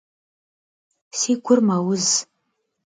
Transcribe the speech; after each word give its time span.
Си 1.17 1.31
гур 1.43 1.59
мэуз. 1.67 2.07